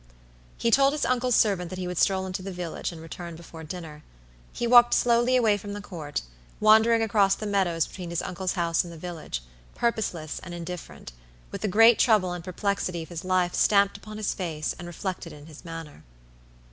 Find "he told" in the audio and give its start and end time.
0.57-0.93